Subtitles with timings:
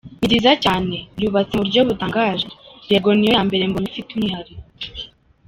[0.19, 2.47] Ni nziza cyane, yubatse mu buryo butangaje,
[2.89, 4.63] yego niyo ya mbere mbonye ifite umwihariko.